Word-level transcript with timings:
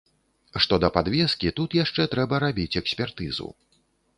Што 0.63 0.77
да 0.83 0.89
падвескі, 0.95 1.53
тут 1.61 1.77
яшчэ 1.83 2.07
трэба 2.15 2.41
рабіць 2.45 2.79
экспертызу. 2.83 3.53